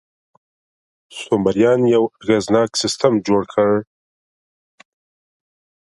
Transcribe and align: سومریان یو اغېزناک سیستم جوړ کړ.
سومریان 1.21 1.81
یو 1.93 2.03
اغېزناک 2.17 2.69
سیستم 2.81 3.13
جوړ 3.27 3.41
کړ. 3.53 3.71